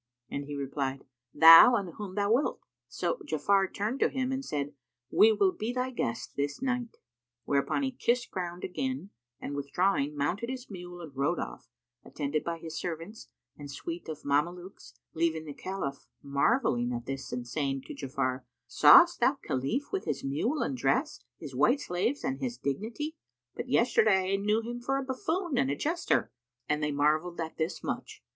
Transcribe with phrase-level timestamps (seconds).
[0.31, 4.73] and he replied, "Thou and whom thou wilt." So Ja'afar turned to him and said,
[5.11, 6.97] "We will be thy guests this night;"
[7.45, 11.69] whereupon he kissed ground again and withdrawing, mounted his mule and rode off,
[12.03, 17.47] attended by his servants and suite of Mamelukes leaving the Caliph marvelling at this and
[17.47, 22.39] saying to Ja'afar, "Sawest thou Khalif, with his mule and dress, his white slaves and
[22.39, 23.17] his dignity?
[23.53, 26.31] But yesterday I knew him for a buffoon and a jester."
[26.67, 28.23] And they marvelled at this much.